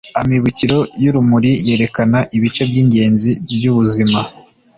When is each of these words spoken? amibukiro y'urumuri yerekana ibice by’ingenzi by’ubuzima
amibukiro 0.21 0.77
y'urumuri 1.03 1.51
yerekana 1.67 2.19
ibice 2.37 2.61
by’ingenzi 2.69 3.31
by’ubuzima 3.55 4.19